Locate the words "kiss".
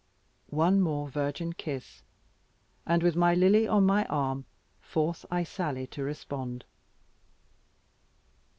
1.53-2.01